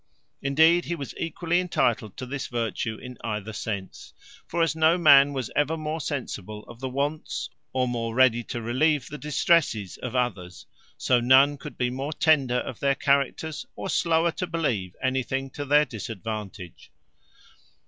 Indeed, 0.41 0.85
he 0.85 0.95
was 0.95 1.13
equally 1.15 1.59
intitled 1.59 2.17
to 2.17 2.25
this 2.25 2.47
virtue 2.47 2.95
in 2.97 3.19
either 3.23 3.53
sense; 3.53 4.13
for 4.47 4.63
as 4.63 4.75
no 4.75 4.97
man 4.97 5.31
was 5.31 5.51
ever 5.55 5.77
more 5.77 6.01
sensible 6.01 6.63
of 6.67 6.79
the 6.79 6.89
wants, 6.89 7.51
or 7.71 7.87
more 7.87 8.15
ready 8.15 8.43
to 8.45 8.63
relieve 8.63 9.05
the 9.09 9.19
distresses 9.19 9.97
of 9.97 10.15
others, 10.15 10.65
so 10.97 11.19
none 11.19 11.55
could 11.55 11.77
be 11.77 11.91
more 11.91 12.13
tender 12.13 12.57
of 12.61 12.79
their 12.79 12.95
characters, 12.95 13.63
or 13.75 13.89
slower 13.91 14.31
to 14.31 14.47
believe 14.47 14.95
anything 15.03 15.51
to 15.51 15.65
their 15.65 15.85
disadvantage. 15.85 16.89